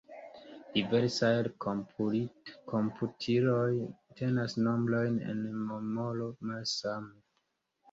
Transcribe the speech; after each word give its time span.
Diversaj 0.77 1.33
komputiloj 1.65 3.69
tenas 4.23 4.57
nombrojn 4.71 5.23
en 5.35 5.47
memoro 5.69 6.33
malsame. 6.53 7.17